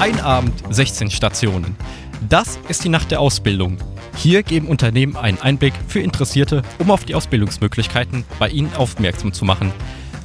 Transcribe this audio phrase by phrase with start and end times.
[0.00, 1.76] Ein Abend, 16 Stationen.
[2.26, 3.76] Das ist die Nacht der Ausbildung.
[4.16, 9.44] Hier geben Unternehmen einen Einblick für Interessierte, um auf die Ausbildungsmöglichkeiten bei ihnen aufmerksam zu
[9.44, 9.70] machen.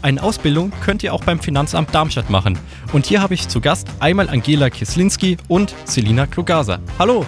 [0.02, 2.58] Eine Ausbildung könnt ihr auch beim Finanzamt Darmstadt machen.
[2.94, 6.80] Und hier habe ich zu Gast einmal Angela Kislinski und Selina Klugasa.
[6.98, 7.26] Hallo!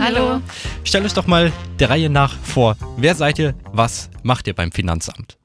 [0.00, 0.40] Hallo.
[0.84, 2.78] Stellt euch doch mal der Reihe nach vor.
[2.96, 3.54] Wer seid ihr?
[3.72, 5.37] Was macht ihr beim Finanzamt?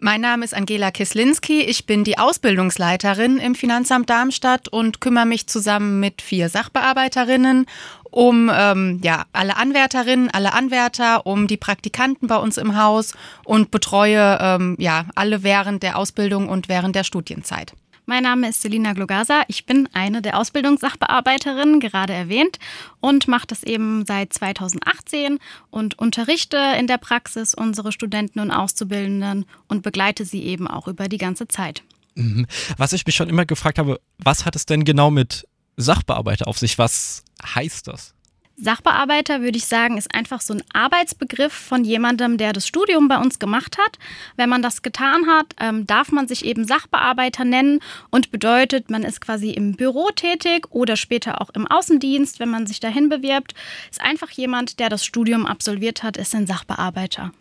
[0.00, 1.60] Mein Name ist Angela Kislinski.
[1.60, 7.66] Ich bin die Ausbildungsleiterin im Finanzamt Darmstadt und kümmere mich zusammen mit vier Sachbearbeiterinnen
[8.14, 13.12] um ähm, ja, alle Anwärterinnen, alle Anwärter, um die Praktikanten bei uns im Haus
[13.44, 17.72] und betreue ähm, ja, alle während der Ausbildung und während der Studienzeit.
[18.06, 19.44] Mein Name ist Selina Glogasa.
[19.48, 22.58] Ich bin eine der Ausbildungssachbearbeiterinnen, gerade erwähnt,
[23.00, 25.38] und mache das eben seit 2018
[25.70, 31.08] und unterrichte in der Praxis unsere Studenten und Auszubildenden und begleite sie eben auch über
[31.08, 31.82] die ganze Zeit.
[32.14, 32.46] Mhm.
[32.76, 36.58] Was ich mich schon immer gefragt habe, was hat es denn genau mit Sachbearbeiter auf
[36.58, 36.78] sich?
[36.78, 38.13] Was heißt das?
[38.56, 43.18] Sachbearbeiter, würde ich sagen, ist einfach so ein Arbeitsbegriff von jemandem, der das Studium bei
[43.18, 43.98] uns gemacht hat.
[44.36, 49.02] Wenn man das getan hat, ähm, darf man sich eben Sachbearbeiter nennen und bedeutet, man
[49.02, 53.54] ist quasi im Büro tätig oder später auch im Außendienst, wenn man sich dahin bewirbt.
[53.90, 57.32] Ist einfach jemand, der das Studium absolviert hat, ist ein Sachbearbeiter.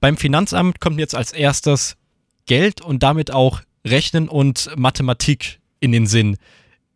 [0.00, 1.96] Beim Finanzamt kommt jetzt als erstes
[2.46, 6.38] Geld und damit auch Rechnen und Mathematik in den Sinn.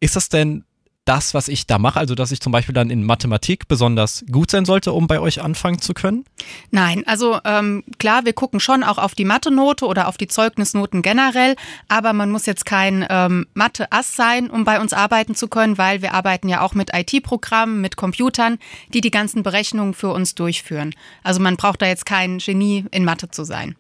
[0.01, 0.65] Ist das denn
[1.11, 4.53] das, was ich da mache, also dass ich zum Beispiel dann in Mathematik besonders gut
[4.53, 6.25] sein sollte, um bei euch anfangen zu können?
[6.71, 11.03] Nein, also ähm, klar, wir gucken schon auch auf die Mathe-Note oder auf die Zeugnisnoten
[11.03, 11.57] generell,
[11.89, 16.01] aber man muss jetzt kein ähm, Mathe-Ass sein, um bei uns arbeiten zu können, weil
[16.01, 18.59] wir arbeiten ja auch mit IT-Programmen, mit Computern,
[18.95, 20.95] die die ganzen Berechnungen für uns durchführen.
[21.25, 23.75] Also man braucht da jetzt kein Genie in Mathe zu sein.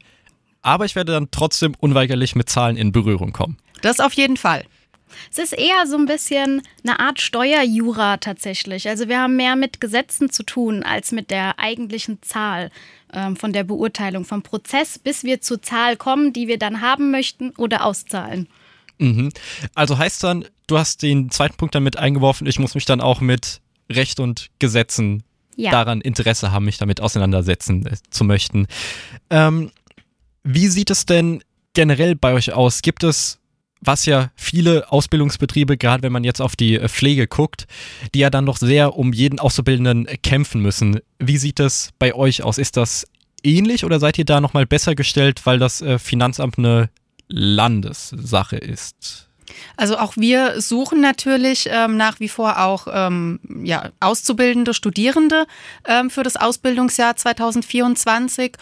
[0.62, 3.56] Aber ich werde dann trotzdem unweigerlich mit Zahlen in Berührung kommen.
[3.82, 4.64] Das auf jeden Fall.
[5.30, 8.88] Es ist eher so ein bisschen eine Art Steuerjura tatsächlich.
[8.88, 12.70] Also wir haben mehr mit Gesetzen zu tun als mit der eigentlichen Zahl
[13.12, 17.10] ähm, von der Beurteilung vom Prozess, bis wir zur Zahl kommen, die wir dann haben
[17.10, 18.48] möchten oder auszahlen.
[18.98, 19.30] Mhm.
[19.74, 23.20] Also heißt dann, du hast den zweiten Punkt damit eingeworfen, ich muss mich dann auch
[23.20, 23.60] mit
[23.90, 25.24] Recht und Gesetzen
[25.56, 25.70] ja.
[25.70, 28.66] daran Interesse haben, mich damit auseinandersetzen äh, zu möchten.
[29.30, 29.72] Ähm,
[30.42, 31.42] wie sieht es denn
[31.74, 32.82] generell bei euch aus?
[32.82, 33.39] Gibt es
[33.80, 37.66] was ja viele Ausbildungsbetriebe, gerade wenn man jetzt auf die äh, Pflege guckt,
[38.14, 41.00] die ja dann doch sehr um jeden Auszubildenden äh, kämpfen müssen.
[41.18, 42.58] Wie sieht das bei euch aus?
[42.58, 43.06] Ist das
[43.42, 46.90] ähnlich oder seid ihr da nochmal besser gestellt, weil das äh, Finanzamt eine
[47.28, 49.28] Landessache ist?
[49.76, 55.46] Also auch wir suchen natürlich ähm, nach wie vor auch ähm, ja, auszubildende Studierende
[55.86, 58.52] ähm, für das Ausbildungsjahr 2024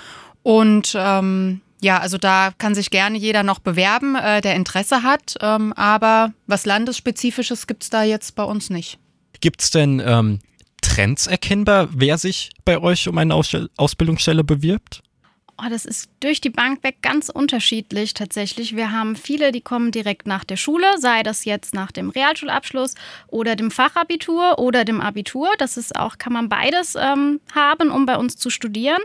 [0.42, 5.36] und ähm, ja, also da kann sich gerne jeder noch bewerben, äh, der Interesse hat.
[5.40, 8.98] Ähm, aber was Landesspezifisches gibt es da jetzt bei uns nicht.
[9.40, 10.40] Gibt es denn ähm,
[10.80, 15.02] Trends erkennbar, wer sich bei euch um eine Aus Ausbildungsstelle bewirbt?
[15.60, 18.76] Oh, das ist durch die Bank weg ganz unterschiedlich tatsächlich.
[18.76, 22.94] Wir haben viele, die kommen direkt nach der Schule, sei das jetzt nach dem Realschulabschluss
[23.26, 25.48] oder dem Fachabitur oder dem Abitur.
[25.58, 29.00] Das ist auch, kann man beides ähm, haben, um bei uns zu studieren.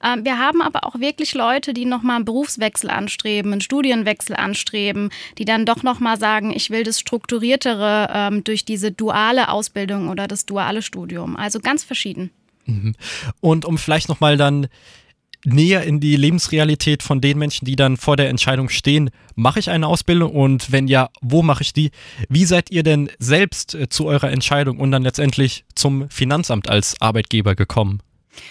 [0.00, 5.10] Ähm, wir haben aber auch wirklich Leute, die nochmal einen Berufswechsel anstreben, einen Studienwechsel anstreben,
[5.38, 10.28] die dann doch nochmal sagen, ich will das Strukturiertere ähm, durch diese duale Ausbildung oder
[10.28, 11.36] das duale Studium.
[11.36, 12.30] Also ganz verschieden.
[12.66, 12.94] Mhm.
[13.40, 14.68] Und um vielleicht nochmal dann
[15.46, 19.70] näher in die Lebensrealität von den Menschen, die dann vor der Entscheidung stehen, mache ich
[19.70, 21.90] eine Ausbildung und wenn ja, wo mache ich die?
[22.28, 27.00] Wie seid ihr denn selbst äh, zu eurer Entscheidung und dann letztendlich zum Finanzamt als
[27.00, 28.00] Arbeitgeber gekommen?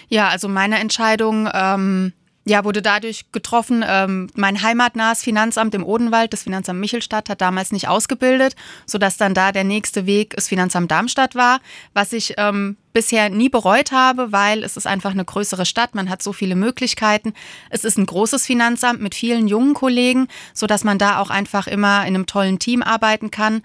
[0.10, 2.14] Ja, also meine Entscheidung ähm,
[2.48, 3.84] ja, wurde dadurch getroffen.
[3.88, 8.56] Ähm, mein heimatnahes Finanzamt im Odenwald, das Finanzamt Michelstadt, hat damals nicht ausgebildet,
[8.86, 11.60] sodass dann da der nächste Weg das Finanzamt Darmstadt war,
[11.94, 16.10] was ich ähm, bisher nie bereut habe, weil es ist einfach eine größere Stadt, man
[16.10, 17.34] hat so viele Möglichkeiten.
[17.72, 22.02] Es ist ein großes Finanzamt mit vielen jungen Kollegen, sodass man da auch einfach immer
[22.02, 23.64] in einem tollen Team arbeiten kann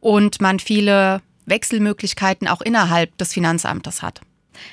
[0.00, 4.22] und man viele Wechselmöglichkeiten auch innerhalb des Finanzamtes hat.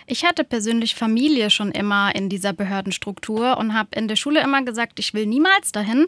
[0.08, 4.64] Ich hatte persönlich Familie schon immer in dieser Behördenstruktur und habe in der Schule immer
[4.64, 6.08] gesagt, ich will niemals dahin.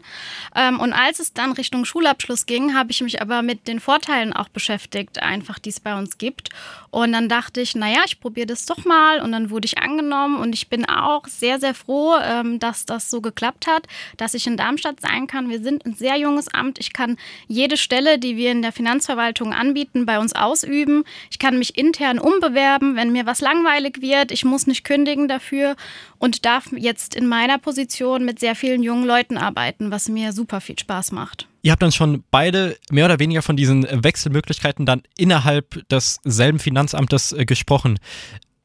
[0.55, 4.33] Ähm, und als es dann Richtung Schulabschluss ging, habe ich mich aber mit den Vorteilen
[4.33, 6.49] auch beschäftigt, einfach die es bei uns gibt.
[6.89, 9.21] Und dann dachte ich, naja, ich probiere das doch mal.
[9.21, 13.09] Und dann wurde ich angenommen und ich bin auch sehr, sehr froh, ähm, dass das
[13.09, 13.87] so geklappt hat,
[14.17, 15.49] dass ich in Darmstadt sein kann.
[15.49, 16.79] Wir sind ein sehr junges Amt.
[16.79, 21.03] Ich kann jede Stelle, die wir in der Finanzverwaltung anbieten, bei uns ausüben.
[21.29, 24.31] Ich kann mich intern umbewerben, wenn mir was langweilig wird.
[24.31, 25.75] Ich muss nicht kündigen dafür
[26.17, 30.61] und darf jetzt in meiner Position mit sehr vielen jungen Leuten arbeiten, was mir super
[30.61, 31.47] viel Spaß macht.
[31.61, 37.33] Ihr habt dann schon beide mehr oder weniger von diesen Wechselmöglichkeiten dann innerhalb desselben Finanzamtes
[37.33, 37.99] äh, gesprochen.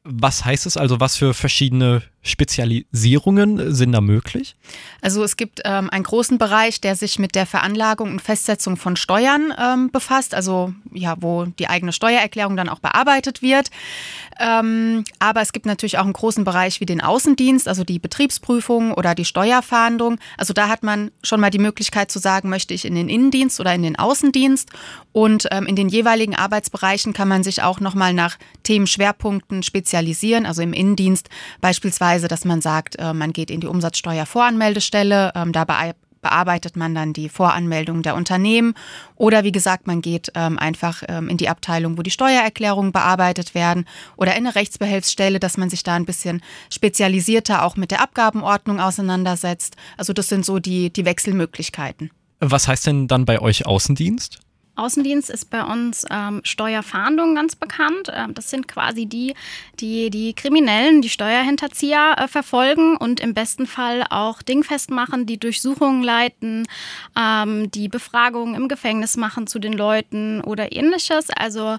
[0.03, 4.55] Was heißt es also, was für verschiedene Spezialisierungen sind da möglich?
[5.01, 8.95] Also es gibt ähm, einen großen Bereich, der sich mit der Veranlagung und Festsetzung von
[8.95, 13.69] Steuern ähm, befasst, also ja, wo die eigene Steuererklärung dann auch bearbeitet wird.
[14.39, 18.93] Ähm, aber es gibt natürlich auch einen großen Bereich wie den Außendienst, also die Betriebsprüfung
[18.93, 20.19] oder die Steuerfahndung.
[20.37, 23.59] Also da hat man schon mal die Möglichkeit zu sagen, möchte ich in den Innendienst
[23.59, 24.69] oder in den Außendienst.
[25.11, 30.45] Und ähm, in den jeweiligen Arbeitsbereichen kann man sich auch nochmal nach Themenschwerpunkten spezialisieren.
[30.45, 31.29] Also im Innendienst
[31.61, 37.13] beispielsweise, dass man sagt, äh, man geht in die Umsatzsteuervoranmeldestelle, ähm, dabei bearbeitet man dann
[37.13, 38.73] die Voranmeldung der Unternehmen
[39.15, 43.53] oder wie gesagt, man geht ähm, einfach ähm, in die Abteilung, wo die Steuererklärungen bearbeitet
[43.53, 43.85] werden
[44.17, 48.79] oder in eine Rechtsbehelfsstelle, dass man sich da ein bisschen spezialisierter auch mit der Abgabenordnung
[48.79, 49.75] auseinandersetzt.
[49.95, 52.11] Also das sind so die, die Wechselmöglichkeiten.
[52.39, 54.39] Was heißt denn dann bei euch Außendienst?
[54.77, 58.11] Außendienst ist bei uns ähm, Steuerfahndung ganz bekannt.
[58.13, 59.33] Ähm, das sind quasi die,
[59.79, 65.39] die die Kriminellen, die Steuerhinterzieher äh, verfolgen und im besten Fall auch dingfest machen, die
[65.39, 66.67] Durchsuchungen leiten,
[67.17, 71.29] ähm, die Befragungen im Gefängnis machen zu den Leuten oder ähnliches.
[71.31, 71.77] Also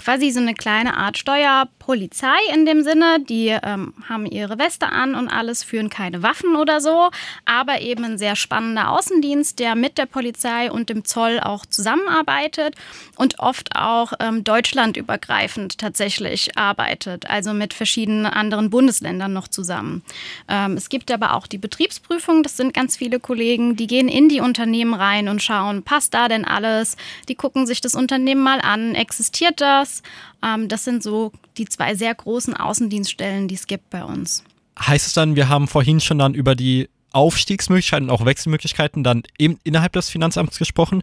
[0.00, 3.20] quasi so eine kleine Art Steuerpolizei in dem Sinne.
[3.20, 7.10] Die ähm, haben ihre Weste an und alles, führen keine Waffen oder so,
[7.44, 12.76] aber eben ein sehr spannender Außendienst, der mit der Polizei und dem Zoll auch zusammenarbeitet
[13.16, 20.02] und oft auch ähm, deutschlandübergreifend tatsächlich arbeitet, also mit verschiedenen anderen Bundesländern noch zusammen.
[20.48, 24.30] Ähm, es gibt aber auch die Betriebsprüfung, das sind ganz viele Kollegen, die gehen in
[24.30, 26.96] die Unternehmen rein und schauen, passt da denn alles?
[27.28, 29.89] Die gucken sich das Unternehmen mal an, existiert das?
[29.90, 30.02] Das.
[30.42, 34.44] Ähm, das sind so die zwei sehr großen Außendienststellen, die es gibt bei uns.
[34.78, 39.24] Heißt es dann, wir haben vorhin schon dann über die Aufstiegsmöglichkeiten und auch Wechselmöglichkeiten dann
[39.38, 41.02] eben innerhalb des Finanzamts gesprochen.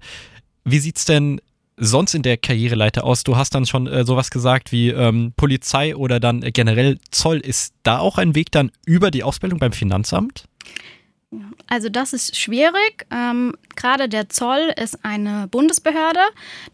[0.63, 1.42] Wie sieht es denn
[1.75, 3.24] sonst in der Karriereleiter aus?
[3.24, 7.38] Du hast dann schon äh, sowas gesagt wie ähm, Polizei oder dann äh, generell Zoll.
[7.38, 10.45] Ist da auch ein Weg dann über die Ausbildung beim Finanzamt?
[11.68, 13.06] Also das ist schwierig.
[13.12, 16.21] Ähm, Gerade der Zoll ist eine Bundesbehörde,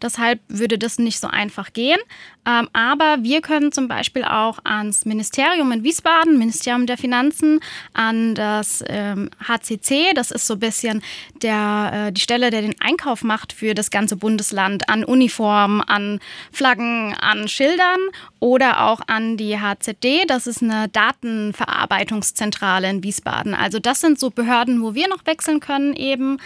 [0.00, 1.98] deshalb würde das nicht so einfach gehen.
[2.46, 7.60] Ähm, aber wir können zum Beispiel auch ans Ministerium in Wiesbaden, Ministerium der Finanzen,
[7.94, 11.02] an das ähm, HCC, das ist so ein bisschen
[11.42, 16.20] der, äh, die Stelle, der den Einkauf macht für das ganze Bundesland, an Uniformen, an
[16.52, 18.00] Flaggen, an Schildern
[18.40, 23.54] oder auch an die HZD, das ist eine Datenverarbeitungszentrale in Wiesbaden.
[23.54, 26.38] Also das sind so Behörden, wo wir noch wechseln können eben.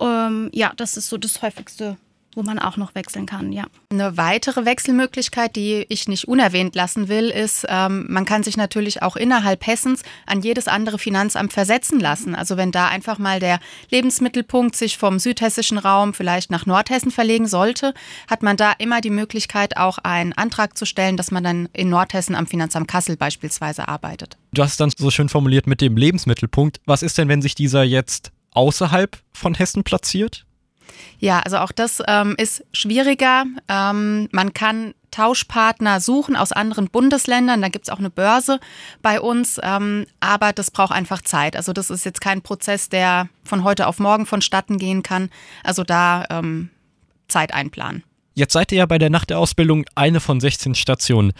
[0.00, 1.96] Ähm, ja, das ist so das häufigste
[2.38, 3.64] wo man auch noch wechseln kann, ja.
[3.90, 9.02] Eine weitere Wechselmöglichkeit, die ich nicht unerwähnt lassen will, ist, ähm, man kann sich natürlich
[9.02, 12.36] auch innerhalb Hessens an jedes andere Finanzamt versetzen lassen.
[12.36, 13.58] Also wenn da einfach mal der
[13.90, 17.92] Lebensmittelpunkt sich vom südhessischen Raum vielleicht nach Nordhessen verlegen sollte,
[18.30, 21.90] hat man da immer die Möglichkeit, auch einen Antrag zu stellen, dass man dann in
[21.90, 24.38] Nordhessen am Finanzamt Kassel beispielsweise arbeitet.
[24.52, 26.80] Du hast es dann so schön formuliert mit dem Lebensmittelpunkt.
[26.86, 30.44] Was ist denn, wenn sich dieser jetzt außerhalb von Hessen platziert?
[31.18, 33.44] Ja, also auch das ähm, ist schwieriger.
[33.68, 37.62] Ähm, man kann Tauschpartner suchen aus anderen Bundesländern.
[37.62, 38.60] Da gibt es auch eine Börse
[39.02, 41.56] bei uns, ähm, aber das braucht einfach Zeit.
[41.56, 45.30] Also das ist jetzt kein Prozess, der von heute auf morgen vonstatten gehen kann.
[45.64, 46.70] Also da ähm,
[47.28, 48.04] Zeit einplanen.
[48.34, 51.32] Jetzt seid ihr ja bei der Nacht der Ausbildung eine von 16 Stationen.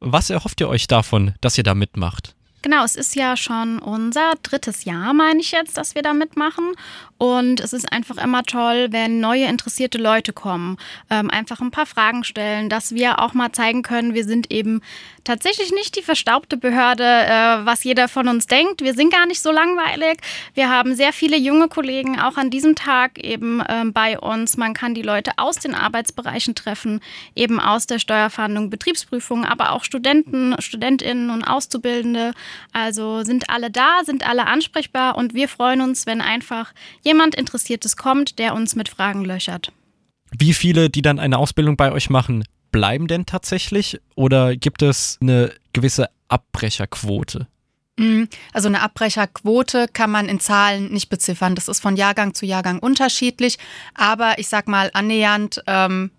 [0.00, 2.36] Was erhofft ihr euch davon, dass ihr da mitmacht?
[2.60, 6.72] Genau, es ist ja schon unser drittes Jahr, meine ich jetzt, dass wir da mitmachen.
[7.16, 10.76] Und es ist einfach immer toll, wenn neue interessierte Leute kommen,
[11.08, 14.82] ähm, einfach ein paar Fragen stellen, dass wir auch mal zeigen können, wir sind eben
[15.28, 18.80] tatsächlich nicht die verstaubte Behörde, äh, was jeder von uns denkt.
[18.80, 20.20] Wir sind gar nicht so langweilig.
[20.54, 24.56] Wir haben sehr viele junge Kollegen auch an diesem Tag eben ähm, bei uns.
[24.56, 27.00] Man kann die Leute aus den Arbeitsbereichen treffen,
[27.34, 32.32] eben aus der Steuerfahndung, Betriebsprüfung, aber auch Studenten, Studentinnen und Auszubildende.
[32.72, 37.98] Also sind alle da, sind alle ansprechbar und wir freuen uns, wenn einfach jemand Interessiertes
[37.98, 39.72] kommt, der uns mit Fragen löchert.
[40.38, 44.00] Wie viele, die dann eine Ausbildung bei euch machen, bleiben denn tatsächlich?
[44.14, 47.46] Oder gibt es eine gewisse Abbrecherquote?
[47.98, 48.28] Mhm.
[48.52, 51.54] Also eine Abbrecherquote kann man in Zahlen nicht beziffern.
[51.54, 53.58] Das ist von Jahrgang zu Jahrgang unterschiedlich.
[53.94, 56.10] Aber ich sag mal annähernd ähm,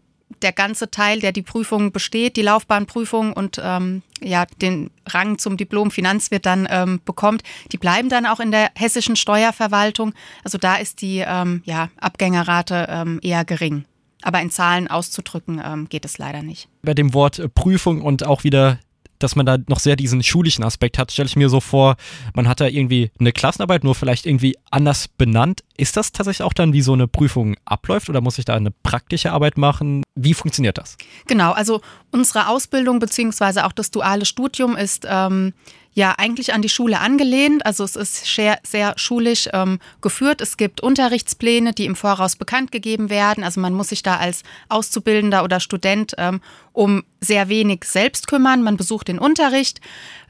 [0.41, 5.57] der ganze Teil, der die Prüfung besteht, die Laufbahnprüfung und ähm, ja den Rang zum
[5.57, 10.13] Diplom Finanzwirt dann ähm, bekommt, die bleiben dann auch in der hessischen Steuerverwaltung.
[10.43, 13.85] Also da ist die ähm, ja, Abgängerrate ähm, eher gering.
[14.21, 16.67] Aber in Zahlen auszudrücken ähm, geht es leider nicht.
[16.81, 18.79] Bei dem Wort äh, Prüfung und auch wieder
[19.19, 21.97] dass man da noch sehr diesen schulischen Aspekt hat, stelle ich mir so vor,
[22.33, 25.63] man hat da irgendwie eine Klassenarbeit, nur vielleicht irgendwie anders benannt.
[25.77, 28.71] Ist das tatsächlich auch dann, wie so eine Prüfung abläuft oder muss ich da eine
[28.71, 30.03] praktische Arbeit machen?
[30.15, 30.97] Wie funktioniert das?
[31.27, 35.53] Genau, also unsere Ausbildung beziehungsweise auch das duale Studium ist ähm,
[35.99, 37.65] ja eigentlich an die Schule angelehnt.
[37.65, 40.41] Also es ist sehr, sehr schulisch ähm, geführt.
[40.41, 43.43] Es gibt Unterrichtspläne, die im Voraus bekannt gegeben werden.
[43.43, 46.41] Also man muss sich da als Auszubildender oder Student ähm,
[46.71, 48.63] um sehr wenig selbst kümmern.
[48.63, 49.81] Man besucht den Unterricht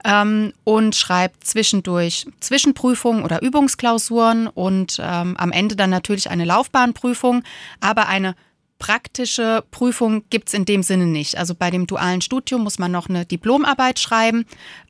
[0.04, 7.44] ähm, und schreibt zwischendurch Zwischenprüfungen oder Übungsklausuren und ähm, am Ende dann natürlich eine Laufbahnprüfung,
[7.80, 8.36] aber eine
[8.80, 11.38] praktische Prüfung gibt es in dem Sinne nicht.
[11.38, 14.46] Also bei dem dualen Studium muss man noch eine Diplomarbeit schreiben,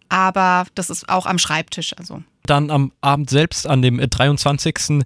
[0.07, 1.93] aber das ist auch am Schreibtisch.
[1.97, 2.23] Also.
[2.43, 5.03] Dann am Abend selbst, an dem 23.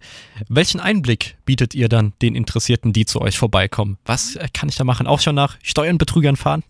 [0.47, 3.97] Welchen Einblick bietet ihr dann den Interessierten, die zu euch vorbeikommen?
[4.05, 5.07] Was kann ich da machen?
[5.07, 6.63] Auch schon nach Steuernbetrügern fahren?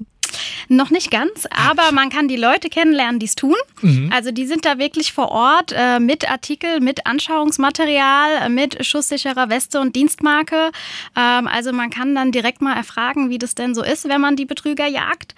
[0.70, 3.56] Noch nicht ganz, aber man kann die Leute kennenlernen, die es tun.
[3.82, 4.12] Mhm.
[4.14, 9.50] Also die sind da wirklich vor Ort äh, mit Artikel, mit Anschauungsmaterial, äh, mit schusssicherer
[9.50, 10.72] Weste und Dienstmarke.
[11.16, 14.36] Ähm, also man kann dann direkt mal erfragen, wie das denn so ist, wenn man
[14.36, 15.36] die Betrüger jagt.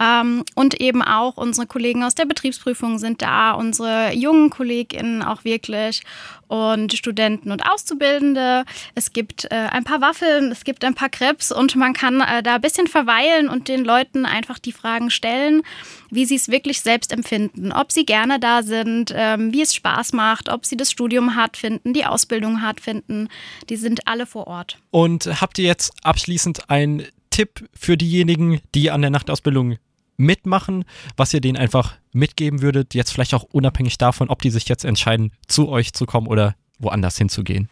[0.00, 5.44] Ähm, und eben auch unsere Kollegen aus der Betriebsprüfung sind da, unsere jungen KollegInnen auch
[5.44, 6.02] wirklich
[6.48, 8.64] und Studenten und Auszubildende.
[8.94, 12.42] Es gibt äh, ein paar Waffeln, es gibt ein paar Krebs und man kann äh,
[12.42, 15.62] da ein bisschen verweilen und den Leuten einfach die Fragen stellen,
[16.10, 20.12] wie sie es wirklich selbst empfinden, ob sie gerne da sind, ähm, wie es Spaß
[20.12, 23.28] macht, ob sie das Studium hart finden, die Ausbildung hart finden.
[23.68, 24.78] Die sind alle vor Ort.
[24.90, 29.78] Und habt ihr jetzt abschließend einen Tipp für diejenigen, die an der Nachtausbildung
[30.16, 30.84] mitmachen,
[31.16, 34.84] was ihr denen einfach mitgeben würdet, jetzt vielleicht auch unabhängig davon, ob die sich jetzt
[34.84, 37.68] entscheiden, zu euch zu kommen oder woanders hinzugehen?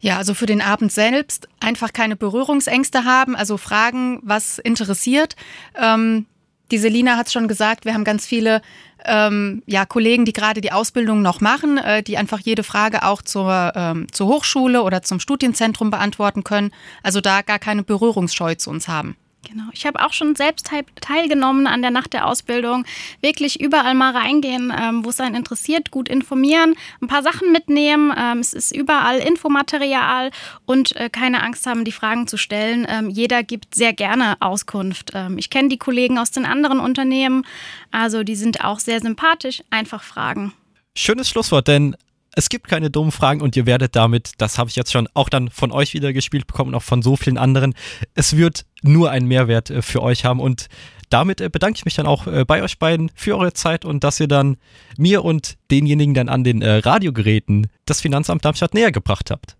[0.00, 5.36] Ja, also für den Abend selbst einfach keine Berührungsängste haben, also fragen, was interessiert.
[5.76, 6.26] Ähm,
[6.70, 8.62] die Selina hat es schon gesagt, wir haben ganz viele
[9.04, 13.22] ähm, ja, Kollegen, die gerade die Ausbildung noch machen, äh, die einfach jede Frage auch
[13.22, 16.72] zur, ähm, zur Hochschule oder zum Studienzentrum beantworten können.
[17.02, 19.16] Also da gar keine Berührungsscheu zu uns haben.
[19.48, 19.64] Genau.
[19.72, 20.70] Ich habe auch schon selbst
[21.00, 22.84] teilgenommen an der Nacht der Ausbildung.
[23.20, 28.14] Wirklich überall mal reingehen, ähm, wo es einen interessiert, gut informieren, ein paar Sachen mitnehmen.
[28.16, 30.30] Ähm, es ist überall Infomaterial
[30.64, 32.86] und äh, keine Angst haben, die Fragen zu stellen.
[32.88, 35.10] Ähm, jeder gibt sehr gerne Auskunft.
[35.14, 37.44] Ähm, ich kenne die Kollegen aus den anderen Unternehmen,
[37.90, 39.62] also die sind auch sehr sympathisch.
[39.70, 40.52] Einfach fragen.
[40.94, 41.96] Schönes Schlusswort, denn
[42.34, 45.28] es gibt keine dummen Fragen und ihr werdet damit, das habe ich jetzt schon auch
[45.28, 47.74] dann von euch wieder gespielt bekommen und auch von so vielen anderen,
[48.14, 50.68] es wird nur einen Mehrwert äh, für euch haben und
[51.10, 54.02] damit äh, bedanke ich mich dann auch äh, bei euch beiden für eure Zeit und
[54.02, 54.56] dass ihr dann
[54.96, 59.56] mir und denjenigen dann an den Radiogeräten das Finanzamt Darmstadt näher gebracht habt.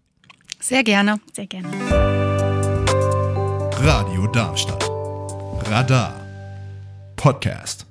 [0.61, 1.21] Sehr gerne.
[1.33, 1.69] Sehr gerne.
[3.79, 4.89] Radio Darmstadt.
[5.69, 6.21] Radar.
[7.17, 7.82] Podcast.